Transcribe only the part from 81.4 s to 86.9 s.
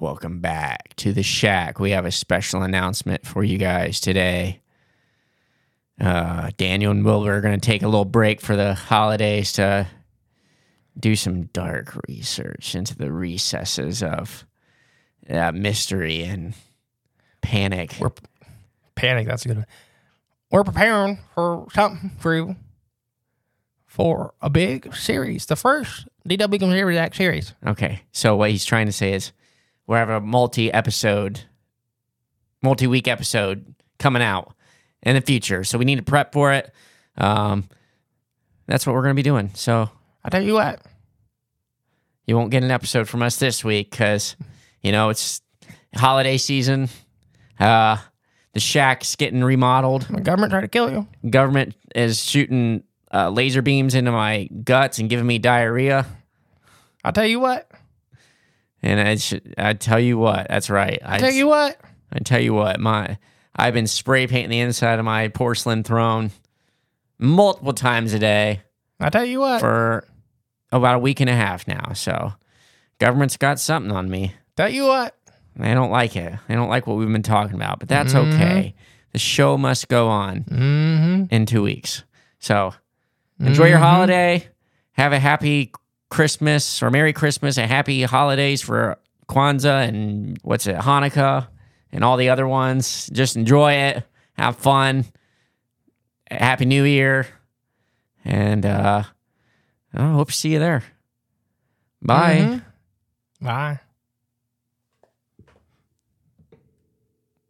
two weeks. So enjoy your holiday. Have a happy Christmas or